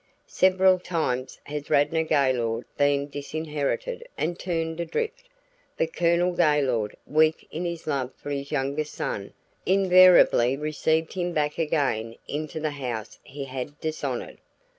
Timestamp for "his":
7.65-7.85, 8.31-8.51